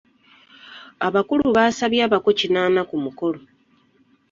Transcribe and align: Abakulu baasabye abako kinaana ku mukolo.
Abakulu 1.07 1.45
baasabye 1.55 1.99
abako 2.07 2.29
kinaana 2.39 2.81
ku 2.89 2.95
mukolo. 3.03 3.39